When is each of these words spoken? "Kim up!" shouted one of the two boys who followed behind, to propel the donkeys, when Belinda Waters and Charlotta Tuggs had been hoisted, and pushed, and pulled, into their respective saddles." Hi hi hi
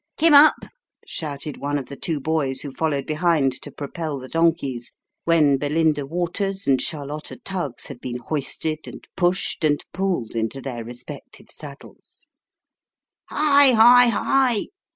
"Kim 0.17 0.33
up!" 0.33 0.55
shouted 1.05 1.57
one 1.57 1.77
of 1.77 1.85
the 1.85 1.95
two 1.95 2.19
boys 2.19 2.61
who 2.61 2.71
followed 2.71 3.05
behind, 3.05 3.51
to 3.61 3.69
propel 3.69 4.17
the 4.17 4.27
donkeys, 4.27 4.93
when 5.25 5.59
Belinda 5.59 6.07
Waters 6.07 6.65
and 6.65 6.81
Charlotta 6.81 7.35
Tuggs 7.37 7.85
had 7.85 8.01
been 8.01 8.17
hoisted, 8.17 8.87
and 8.87 9.07
pushed, 9.15 9.63
and 9.63 9.85
pulled, 9.93 10.35
into 10.35 10.59
their 10.59 10.83
respective 10.83 11.51
saddles." 11.51 12.31
Hi 13.29 13.73
hi 13.73 14.07
hi 14.07 14.61